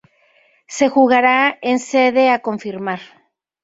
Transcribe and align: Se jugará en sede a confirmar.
Se 0.67 0.89
jugará 0.89 1.39
en 1.71 1.77
sede 1.91 2.25
a 2.31 2.39
confirmar. 2.47 3.01